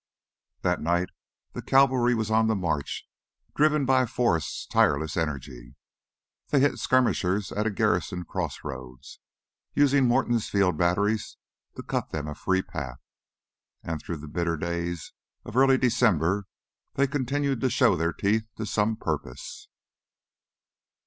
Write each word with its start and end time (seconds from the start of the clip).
That 0.63 0.81
night 0.81 1.09
the 1.53 1.61
cavalry 1.61 2.15
was 2.15 2.31
on 2.31 2.47
the 2.47 2.55
march, 2.55 3.07
driven 3.55 3.85
by 3.85 4.07
Forrest's 4.07 4.65
tireless 4.65 5.15
energy. 5.15 5.75
They 6.47 6.59
hit 6.59 6.79
skirmishers 6.79 7.51
at 7.51 7.67
a 7.67 7.69
garrisoned 7.69 8.27
crossroads, 8.27 9.19
using 9.75 10.07
Morton's 10.07 10.49
field 10.49 10.75
batteries 10.75 11.37
to 11.75 11.83
cut 11.83 12.09
them 12.09 12.27
a 12.27 12.33
free 12.33 12.63
path. 12.63 13.03
And 13.83 14.01
through 14.01 14.17
the 14.17 14.27
bitter 14.27 14.57
days 14.57 15.13
of 15.45 15.55
early 15.55 15.77
December 15.77 16.47
they 16.95 17.05
continued 17.05 17.61
to 17.61 17.69
show 17.69 17.95
their 17.95 18.11
teeth 18.11 18.47
to 18.55 18.65
some 18.65 18.95
purpose. 18.95 19.67